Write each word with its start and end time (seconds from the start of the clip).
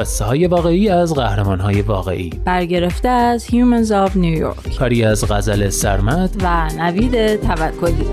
قصه 0.00 0.24
های 0.24 0.46
واقعی 0.46 0.88
از 0.88 1.14
قهرمان 1.14 1.60
های 1.60 1.82
واقعی. 1.82 2.30
برگرفته 2.44 3.08
از 3.08 3.46
Humans 3.46 3.88
of 3.88 4.10
New 4.10 4.40
York. 4.42 4.78
کاری 4.78 5.04
از 5.04 5.24
غزل 5.28 5.68
سرمد. 5.68 6.30
و 6.42 6.68
نوید 6.78 7.36
توکلی. 7.36 8.06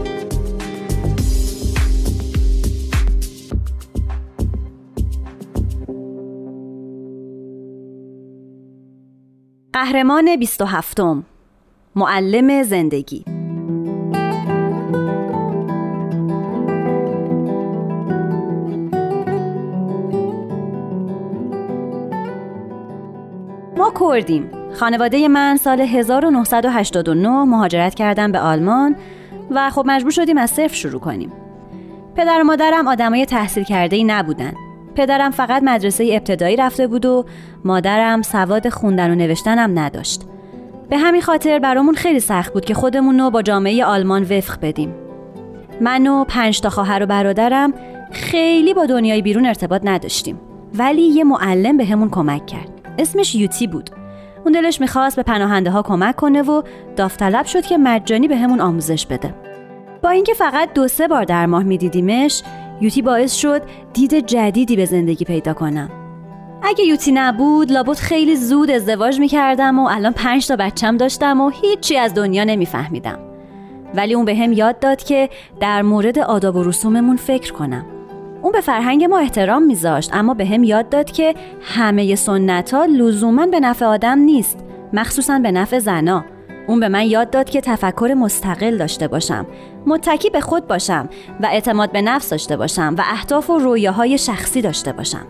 قهرمان 9.73 10.35
27 10.39 10.99
معلم 11.95 12.63
زندگی. 12.63 13.36
کردیم 24.13 24.49
خانواده 24.73 25.27
من 25.27 25.57
سال 25.57 25.81
1989 25.81 27.29
مهاجرت 27.29 27.95
کردن 27.95 28.31
به 28.31 28.39
آلمان 28.39 28.95
و 29.51 29.69
خب 29.69 29.83
مجبور 29.85 30.11
شدیم 30.11 30.37
از 30.37 30.49
صفر 30.49 30.73
شروع 30.73 30.99
کنیم. 30.99 31.31
پدر 32.15 32.41
و 32.41 32.43
مادرم 32.43 32.87
آدمای 32.87 33.25
تحصیل 33.25 33.63
کرده 33.63 33.95
ای 33.95 34.03
نبودن. 34.03 34.53
پدرم 34.95 35.31
فقط 35.31 35.63
مدرسه 35.63 36.09
ابتدایی 36.11 36.55
رفته 36.55 36.87
بود 36.87 37.05
و 37.05 37.25
مادرم 37.65 38.21
سواد 38.21 38.69
خوندن 38.69 39.11
و 39.11 39.15
نوشتنم 39.15 39.79
نداشت. 39.79 40.21
به 40.89 40.97
همین 40.97 41.21
خاطر 41.21 41.59
برامون 41.59 41.95
خیلی 41.95 42.19
سخت 42.19 42.53
بود 42.53 42.65
که 42.65 42.73
خودمون 42.73 43.19
رو 43.19 43.29
با 43.29 43.41
جامعه 43.41 43.85
آلمان 43.85 44.23
وفق 44.23 44.59
بدیم. 44.61 44.95
من 45.81 46.07
و 46.07 46.23
پنج 46.23 46.61
تا 46.61 46.69
خواهر 46.69 47.03
و 47.03 47.05
برادرم 47.05 47.73
خیلی 48.11 48.73
با 48.73 48.85
دنیای 48.85 49.21
بیرون 49.21 49.45
ارتباط 49.45 49.81
نداشتیم. 49.85 50.39
ولی 50.73 51.01
یه 51.01 51.23
معلم 51.23 51.77
بهمون 51.77 51.91
همون 51.91 52.09
کمک 52.09 52.45
کرد. 52.45 52.69
اسمش 52.97 53.35
یوتی 53.35 53.67
بود. 53.67 53.89
اون 54.47 54.61
دلش 54.61 54.81
می‌خواست 54.81 55.15
به 55.15 55.23
پناهنده 55.23 55.71
ها 55.71 55.81
کمک 55.81 56.15
کنه 56.15 56.41
و 56.41 56.61
داوطلب 56.95 57.45
شد 57.45 57.65
که 57.65 57.77
مجانی 57.77 58.27
به 58.27 58.37
همون 58.37 58.61
آموزش 58.61 59.05
بده. 59.05 59.33
با 60.01 60.09
اینکه 60.09 60.33
فقط 60.33 60.73
دو 60.73 60.87
سه 60.87 61.07
بار 61.07 61.23
در 61.23 61.45
ماه 61.45 61.63
میدیدیمش 61.63 62.43
یوتی 62.81 63.01
باعث 63.01 63.33
شد 63.33 63.61
دید 63.93 64.25
جدیدی 64.25 64.75
به 64.75 64.85
زندگی 64.85 65.25
پیدا 65.25 65.53
کنم. 65.53 65.89
اگه 66.63 66.83
یوتی 66.85 67.11
نبود 67.11 67.71
لابد 67.71 67.95
خیلی 67.95 68.35
زود 68.35 68.71
ازدواج 68.71 69.19
می‌کردم 69.19 69.79
و 69.79 69.87
الان 69.87 70.13
پنج 70.13 70.47
تا 70.47 70.55
بچم 70.55 70.97
داشتم 70.97 71.41
و 71.41 71.49
هیچی 71.49 71.97
از 71.97 72.13
دنیا 72.13 72.43
نمیفهمیدم. 72.43 73.19
ولی 73.95 74.13
اون 74.13 74.25
به 74.25 74.35
هم 74.35 74.53
یاد 74.53 74.79
داد 74.79 75.03
که 75.03 75.29
در 75.59 75.81
مورد 75.81 76.19
آداب 76.19 76.55
و 76.55 76.63
رسوممون 76.63 77.15
فکر 77.15 77.53
کنم. 77.53 77.85
اون 78.47 78.51
به 78.51 78.61
فرهنگ 78.61 79.03
ما 79.03 79.19
احترام 79.19 79.63
میذاشت 79.63 80.13
اما 80.13 80.33
به 80.33 80.45
هم 80.45 80.63
یاد 80.63 80.89
داد 80.89 81.11
که 81.11 81.35
همه 81.61 82.15
سنت 82.15 82.73
ها 82.73 82.85
لزوما 82.85 83.45
به 83.45 83.59
نفع 83.59 83.85
آدم 83.85 84.19
نیست 84.19 84.59
مخصوصا 84.93 85.39
به 85.39 85.51
نفع 85.51 85.79
زنا. 85.79 86.25
اون 86.67 86.79
به 86.79 86.89
من 86.89 87.05
یاد 87.05 87.29
داد 87.29 87.49
که 87.49 87.61
تفکر 87.61 88.15
مستقل 88.17 88.77
داشته 88.77 89.07
باشم 89.07 89.45
متکی 89.85 90.29
به 90.29 90.41
خود 90.41 90.67
باشم 90.67 91.09
و 91.39 91.45
اعتماد 91.45 91.91
به 91.91 92.01
نفس 92.01 92.29
داشته 92.29 92.57
باشم 92.57 92.95
و 92.97 93.03
اهداف 93.05 93.49
و 93.49 93.57
رویاهای 93.57 94.17
شخصی 94.17 94.61
داشته 94.61 94.91
باشم. 94.91 95.27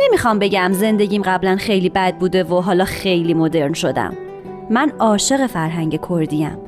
نمی‌خوام 0.00 0.38
بگم 0.38 0.72
زندگیم 0.72 1.22
قبلا 1.22 1.56
خیلی 1.56 1.88
بد 1.88 2.14
بوده 2.14 2.44
و 2.44 2.60
حالا 2.60 2.84
خیلی 2.84 3.34
مدرن 3.34 3.72
شدم. 3.72 4.16
من 4.70 4.92
عاشق 4.98 5.46
فرهنگ 5.46 6.00
کردیم 6.08 6.58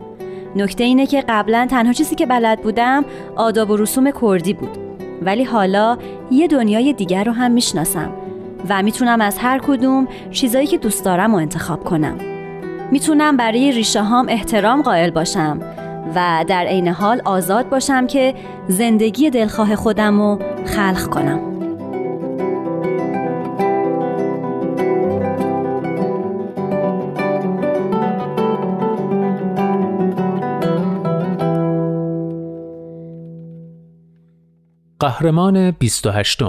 نکته 0.57 0.85
اینه 0.85 1.07
که 1.07 1.25
قبلا 1.29 1.67
تنها 1.71 1.93
چیزی 1.93 2.15
که 2.15 2.27
بلد 2.27 2.63
بودم 2.63 3.05
آداب 3.37 3.71
و 3.71 3.77
رسوم 3.77 4.11
کردی 4.11 4.53
بود. 4.53 4.88
ولی 5.23 5.45
حالا 5.45 5.99
یه 6.31 6.49
دنیای 6.49 6.93
دیگر 6.93 7.25
رو 7.25 7.33
هم 7.33 7.51
می‌شناسم 7.51 8.13
و 8.69 8.83
می‌تونم 8.83 9.21
از 9.21 9.39
هر 9.39 9.59
کدوم 9.59 10.09
چیزایی 10.31 10.67
که 10.67 10.79
دوست 10.79 11.05
دارم 11.05 11.35
و 11.35 11.37
انتخاب 11.37 11.85
کنم. 11.85 12.17
می‌تونم 12.91 13.37
برای 13.37 13.73
ریشه 13.73 14.03
هام 14.03 14.27
احترام 14.29 14.83
قائل 14.83 15.11
باشم 15.11 15.61
و 16.15 16.45
در 16.49 16.65
عین 16.65 16.89
حال 16.89 17.21
آزاد 17.25 17.69
باشم 17.69 18.07
که 18.07 18.35
زندگی 18.69 19.31
دلخواه 19.31 19.77
خودم 19.77 20.21
رو 20.21 20.39
خلق 20.65 21.07
کنم. 21.07 21.58
قهرمان 35.01 35.71
28 35.71 36.43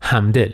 همدل. 0.00 0.52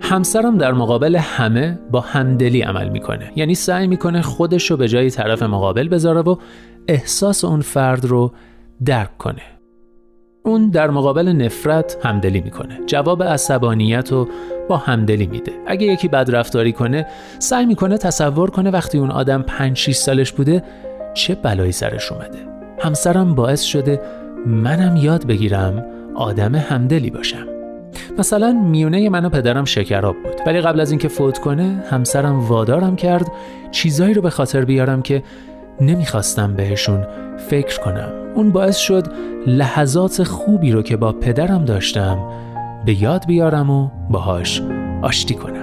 همسرم 0.00 0.58
در 0.58 0.72
مقابل 0.72 1.16
همه 1.16 1.78
با 1.90 2.00
همدلی 2.00 2.60
عمل 2.60 2.88
می‌کنه. 2.88 3.32
یعنی 3.36 3.54
سعی 3.54 3.86
می‌کنه 3.86 4.22
خودش 4.22 4.70
رو 4.70 4.76
به 4.76 4.88
جای 4.88 5.10
طرف 5.10 5.42
مقابل 5.42 5.88
بذاره 5.88 6.20
و 6.20 6.36
احساس 6.88 7.44
اون 7.44 7.60
فرد 7.60 8.04
رو 8.04 8.32
درک 8.84 9.18
کنه. 9.18 9.42
اون 10.44 10.70
در 10.70 10.90
مقابل 10.90 11.28
نفرت 11.28 11.98
همدلی 12.06 12.40
می‌کنه. 12.40 12.80
جواب 12.86 13.22
عصبانیت 13.22 14.12
رو 14.12 14.28
با 14.68 14.76
همدلی 14.76 15.26
میده. 15.26 15.52
اگه 15.66 15.86
یکی 15.86 16.08
بد 16.08 16.30
رفتاری 16.30 16.72
کنه 16.72 17.06
سعی 17.38 17.66
می‌کنه 17.66 17.98
تصور 17.98 18.50
کنه 18.50 18.70
وقتی 18.70 18.98
اون 18.98 19.10
آدم 19.10 19.42
5 19.42 19.76
6 19.76 19.94
سالش 19.94 20.32
بوده 20.32 20.62
چه 21.14 21.34
بلایی 21.34 21.72
سرش 21.72 22.12
اومده. 22.12 22.38
همسرم 22.80 23.34
باعث 23.34 23.62
شده 23.62 24.00
منم 24.46 24.96
یاد 24.96 25.26
بگیرم 25.26 25.84
آدم 26.14 26.54
همدلی 26.54 27.10
باشم. 27.10 27.46
مثلا 28.18 28.52
میونه 28.52 29.08
من 29.08 29.24
و 29.24 29.28
پدرم 29.28 29.64
شکراب 29.64 30.16
بود. 30.22 30.34
ولی 30.46 30.60
قبل 30.60 30.80
از 30.80 30.90
اینکه 30.90 31.08
فوت 31.08 31.38
کنه 31.38 31.84
همسرم 31.90 32.40
وادارم 32.40 32.96
کرد 32.96 33.26
چیزایی 33.70 34.14
رو 34.14 34.22
به 34.22 34.30
خاطر 34.30 34.64
بیارم 34.64 35.02
که 35.02 35.22
نمی‌خواستم 35.80 36.54
بهشون 36.54 37.06
فکر 37.48 37.80
کنم. 37.80 38.12
اون 38.34 38.50
باعث 38.50 38.76
شد 38.76 39.06
لحظات 39.46 40.22
خوبی 40.22 40.72
رو 40.72 40.82
که 40.82 40.96
با 40.96 41.12
پدرم 41.12 41.64
داشتم 41.64 42.18
به 42.84 43.02
یاد 43.02 43.26
بیارم 43.26 43.70
و 43.70 43.90
باهاش 44.10 44.62
آشتی 45.02 45.34
کنم. 45.34 45.61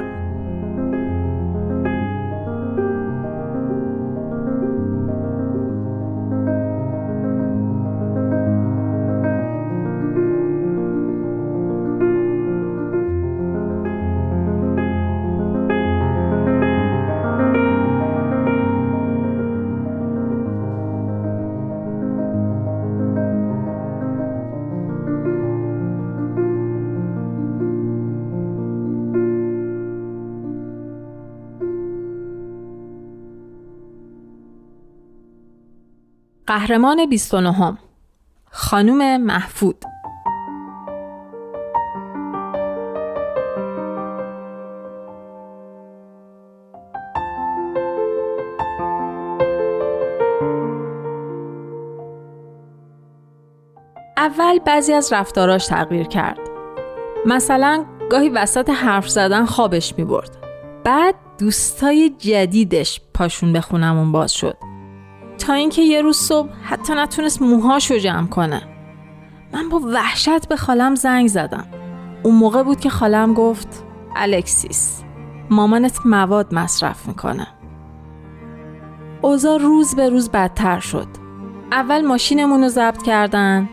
قهرمان 36.50 37.06
29 37.06 37.78
خانوم 38.52 39.18
محفود. 39.18 39.86
اول 54.18 54.60
بعضی 54.66 54.94
از 54.94 55.14
رفتاراش 55.14 55.68
تغییر 55.68 56.08
کرد. 56.08 56.40
مثلا 57.26 57.86
گاهی 58.10 58.30
وسط 58.30 58.70
حرف 58.70 59.10
زدن 59.10 59.46
خوابش 59.46 59.94
می 59.98 60.06
برد 60.06 60.38
بعد 60.84 61.16
دوستای 61.40 62.10
جدیدش 62.18 63.02
پاشون 63.14 63.54
به 63.54 63.62
خونمون 63.62 64.12
باز 64.12 64.34
شد. 64.34 64.69
تا 65.40 65.54
اینکه 65.54 65.82
یه 65.82 66.02
روز 66.02 66.18
صبح 66.18 66.50
حتی 66.64 66.94
نتونست 66.94 67.42
موهاشو 67.42 67.98
جمع 67.98 68.28
کنه. 68.28 68.62
من 69.54 69.70
با 69.70 69.80
وحشت 69.80 70.48
به 70.48 70.56
خالم 70.56 70.96
زنگ 70.96 71.28
زدم. 71.28 71.68
اون 72.24 72.36
موقع 72.36 72.64
بود 72.64 72.80
که 72.80 72.90
خالم 72.90 73.34
گفت 73.34 73.84
الکسیس 74.16 75.04
مامانت 75.50 76.06
مواد 76.06 76.56
مصرف 76.56 77.08
می‌کنه. 77.08 77.48
اوضاع 79.22 79.58
روز 79.58 79.96
به 79.96 80.10
روز 80.10 80.30
بدتر 80.30 80.80
شد. 80.80 81.08
اول 81.72 82.06
ماشینمون 82.06 82.62
رو 82.62 82.68
ضبط 82.68 83.02
کردن 83.02 83.70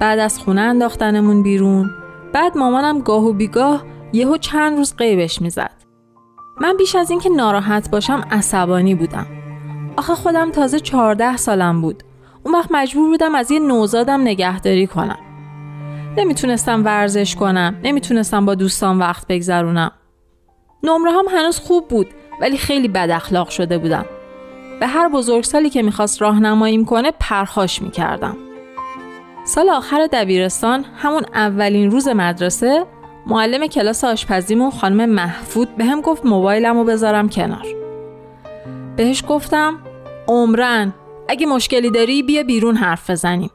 بعد 0.00 0.18
از 0.18 0.38
خونه 0.38 0.60
انداختنمون 0.60 1.42
بیرون 1.42 1.90
بعد 2.32 2.58
مامانم 2.58 2.98
گاه 2.98 3.24
و 3.24 3.32
بیگاه 3.32 3.84
یهو 4.12 4.36
چند 4.36 4.76
روز 4.78 4.96
قیبش 4.96 5.42
می‌زد. 5.42 5.82
من 6.60 6.76
بیش 6.76 6.96
از 6.96 7.10
اینکه 7.10 7.28
ناراحت 7.28 7.90
باشم 7.90 8.24
عصبانی 8.30 8.94
بودم. 8.94 9.26
آخه 9.96 10.14
خودم 10.14 10.50
تازه 10.50 10.80
چهارده 10.80 11.36
سالم 11.36 11.80
بود. 11.80 12.02
اون 12.42 12.54
وقت 12.54 12.68
مجبور 12.70 13.08
بودم 13.08 13.34
از 13.34 13.50
یه 13.50 13.58
نوزادم 13.58 14.20
نگهداری 14.20 14.86
کنم. 14.86 15.18
نمی‌تونستم 16.16 16.84
ورزش 16.84 17.34
کنم 17.34 17.74
نمی‌تونستم 17.82 18.46
با 18.46 18.54
دوستان 18.54 18.98
وقت 18.98 19.26
بگذرونم. 19.26 19.90
نمره 20.82 21.10
هم 21.10 21.24
هنوز 21.30 21.58
خوب 21.58 21.88
بود 21.88 22.06
ولی 22.40 22.56
خیلی 22.56 22.88
بد 22.88 23.10
اخلاق 23.10 23.48
شده 23.48 23.78
بودم. 23.78 24.04
به 24.80 24.86
هر 24.86 25.08
بزرگسالی 25.08 25.70
که 25.70 25.82
می‌خواست 25.82 26.22
راهنماییم 26.22 26.84
کنه 26.84 27.12
پرخاش 27.20 27.82
می‌کردم. 27.82 28.36
سال 29.44 29.70
آخر 29.70 30.08
دبیرستان 30.12 30.84
همون 30.96 31.22
اولین 31.34 31.90
روز 31.90 32.08
مدرسه 32.08 32.86
معلم 33.26 33.66
کلاس 33.66 34.04
آشپزیمون 34.04 34.70
خانم 34.70 35.10
محفود 35.10 35.76
به 35.76 35.84
هم 35.84 36.00
گفت 36.00 36.26
موبایلم 36.26 36.78
رو 36.78 36.84
بذارم 36.84 37.28
کنار. 37.28 37.66
بهش 38.96 39.24
گفتم 39.28 39.78
عمرن 40.28 40.94
اگه 41.28 41.46
مشکلی 41.46 41.90
داری 41.90 42.22
بیا 42.22 42.42
بیرون 42.42 42.76
حرف 42.76 43.10
بزنیم. 43.10 43.50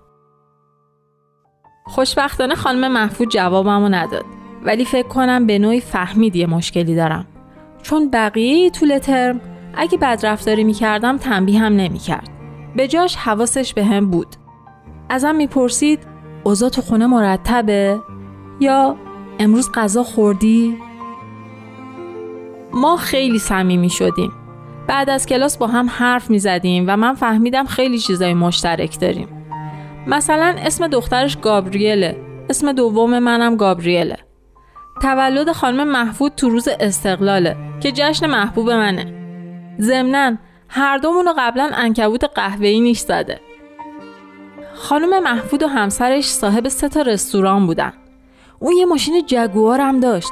خوشبختانه 1.85 2.56
خانم 2.56 2.91
محفود 2.91 3.29
جوابمو 3.29 3.89
نداد 3.89 4.25
ولی 4.63 4.85
فکر 4.85 5.07
کنم 5.07 5.47
به 5.47 5.59
نوعی 5.59 5.81
فهمید 5.81 6.35
یه 6.35 6.47
مشکلی 6.47 6.95
دارم. 6.95 7.27
چون 7.81 8.09
بقیه 8.12 8.69
طول 8.69 8.97
ترم 8.97 9.41
اگه 9.75 9.97
بدرفتاری 9.97 10.63
می‌کردم 10.63 11.18
تنبیه 11.18 11.59
هم 11.59 11.73
نمی‌کرد. 11.73 12.29
به 12.75 12.88
جاش 12.88 13.15
حواسش 13.15 13.74
به 13.74 13.85
هم 13.85 14.09
بود. 14.09 14.27
ازم 15.09 15.35
می‌پرسید 15.35 16.00
اوضاع 16.44 16.69
تو 16.69 16.81
خونه 16.81 17.07
مرتبه؟ 17.07 18.00
یا 18.59 18.95
امروز 19.39 19.71
غذا 19.71 20.03
خوردی؟ 20.03 20.77
ما 22.74 22.97
خیلی 22.97 23.39
صمیمی 23.39 23.89
شدیم. 23.89 24.31
بعد 24.91 25.09
از 25.09 25.25
کلاس 25.25 25.57
با 25.57 25.67
هم 25.67 25.89
حرف 25.89 26.29
می 26.29 26.39
زدیم 26.39 26.85
و 26.88 26.97
من 26.97 27.13
فهمیدم 27.13 27.65
خیلی 27.65 27.99
چیزای 27.99 28.33
مشترک 28.33 28.99
داریم. 28.99 29.27
مثلا 30.07 30.55
اسم 30.57 30.88
دخترش 30.88 31.38
گابریله 31.38 32.17
اسم 32.49 32.71
دوم 32.71 33.19
منم 33.19 33.55
گابریله. 33.55 34.17
تولد 35.01 35.51
خانم 35.51 35.88
محفود 35.88 36.35
تو 36.35 36.49
روز 36.49 36.67
استقلاله 36.79 37.55
که 37.79 37.91
جشن 37.91 38.27
محبوب 38.27 38.71
منه. 38.71 39.13
ضمنا 39.79 40.38
هر 40.67 40.97
دومون 40.97 41.25
رو 41.25 41.33
قبلا 41.38 41.69
انکبوت 41.73 42.23
قهوه‌ای 42.35 42.79
نیش 42.79 42.99
زده. 42.99 43.39
خانم 44.73 45.23
محفود 45.23 45.63
و 45.63 45.67
همسرش 45.67 46.25
صاحب 46.25 46.67
سه 46.67 46.89
تا 46.89 47.01
رستوران 47.01 47.67
بودن. 47.67 47.93
اون 48.59 48.73
یه 48.77 48.85
ماشین 48.85 49.23
جگوار 49.27 49.81
هم 49.81 49.99
داشت. 49.99 50.31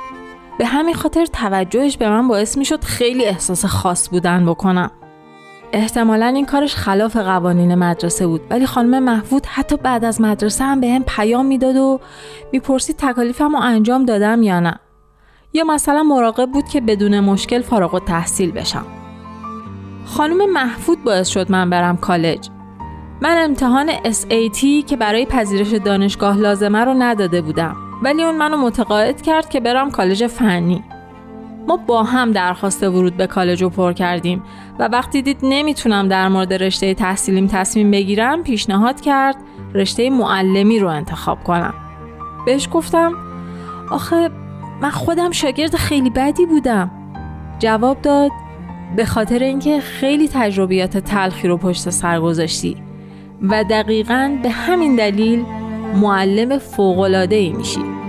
به 0.60 0.66
همین 0.66 0.94
خاطر 0.94 1.26
توجهش 1.26 1.98
به 1.98 2.10
من 2.10 2.28
باعث 2.28 2.58
می 2.58 2.66
شد 2.66 2.84
خیلی 2.84 3.26
احساس 3.26 3.66
خاص 3.66 4.10
بودن 4.10 4.46
بکنم. 4.46 4.92
احتمالا 5.74 6.26
این 6.26 6.46
کارش 6.46 6.76
خلاف 6.76 7.18
قوانین 7.18 7.76
مدرسه 7.76 8.28
بود 8.28 8.42
ولی 8.50 8.66
خانم 8.66 9.04
محفود 9.04 9.46
حتی 9.46 9.78
بعد 9.78 10.06
از 10.06 10.22
مدرسه 10.22 10.64
هم 10.64 10.82
به 10.82 10.90
هم 10.90 11.04
پیام 11.04 11.46
می‌داد 11.46 11.76
و 11.76 12.00
می‌پرسید 12.52 12.96
تکالیفم 12.96 13.56
رو 13.56 13.62
انجام 13.62 14.06
دادم 14.06 14.44
یا 14.44 14.60
نه. 14.60 14.80
یا 15.54 15.64
مثلا 15.64 16.04
مراقب 16.04 16.52
بود 16.52 16.70
که 16.70 16.82
بدون 16.82 17.20
مشکل 17.20 17.62
فارغ 17.62 17.94
و 17.94 18.00
تحصیل 18.00 18.52
بشم. 18.52 18.86
خانم 20.06 20.52
محفود 20.52 21.04
باعث 21.04 21.28
شد 21.28 21.52
من 21.52 21.70
برم 21.70 21.98
کالج. 21.98 22.50
من 23.22 23.44
امتحان 23.44 23.92
SAT 23.92 24.86
که 24.88 24.98
برای 25.00 25.26
پذیرش 25.26 25.74
دانشگاه 25.74 26.38
لازمه 26.38 26.80
رو 26.80 26.94
نداده 26.94 27.42
بودم. 27.42 27.89
ولی 28.04 28.24
اون 28.24 28.38
منو 28.38 28.58
متقاعد 28.58 29.22
کرد 29.22 29.50
که 29.50 29.60
برم 29.60 29.92
کالج 29.92 30.28
فنی. 30.28 30.84
ما 31.68 31.78
با 31.78 32.04
هم 32.04 32.32
درخواست 32.32 32.84
ورود 32.84 33.18
به 33.18 33.28
کالج 33.28 33.64
رو 33.64 33.70
پر 33.70 33.94
کردیم 33.94 34.44
و 34.80 34.88
وقتی 34.88 35.22
دید 35.22 35.38
نمی‌تونم 35.42 36.08
در 36.08 36.28
مورد 36.28 36.54
رشته 36.54 36.94
تحصیلیم 36.94 37.48
تصمیم 37.48 37.92
بگیرم 37.92 38.44
پیشنهاد 38.44 39.02
کرد 39.02 39.36
رشته 39.74 40.10
معلمی 40.10 40.80
رو 40.80 40.88
انتخاب 40.88 41.44
کنم. 41.44 41.74
بهش 42.46 42.70
گفتم 42.72 43.14
آخه 43.92 44.30
من 44.82 44.90
خودم 44.90 45.32
شاگرد 45.32 45.76
خیلی 45.76 46.10
بدی 46.10 46.46
بودم. 46.46 46.92
جواب 47.60 48.02
داد 48.02 48.32
به 48.96 49.06
خاطر 49.06 49.40
اینکه 49.40 49.80
خیلی 49.80 50.28
تجربیات 50.34 50.98
تلخی 50.98 51.48
رو 51.48 51.58
پشت 51.58 51.90
سر 51.90 52.20
گذاشتی 52.20 52.78
و 53.42 53.64
دقیقا 53.64 54.38
به 54.44 54.50
همین 54.50 54.96
دلیل 54.96 55.46
معلم 55.96 56.58
فوق‌العاده‌ای 56.58 57.50
میشی. 57.50 58.09